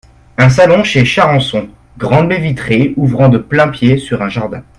Un 0.39 0.49
salon 0.49 0.83
chez 0.83 1.05
Charançon,— 1.05 1.69
Grande 1.99 2.27
baie 2.27 2.39
vitrée, 2.39 2.95
ouvrant 2.97 3.29
de 3.29 3.37
plain-pied 3.37 3.99
sur 3.99 4.23
un 4.23 4.29
jardin. 4.29 4.63